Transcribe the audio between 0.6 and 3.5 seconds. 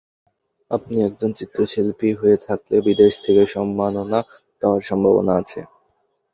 আপনি একজন চিত্রশিল্পী হয়ে থাকলে বিদেশ থেকে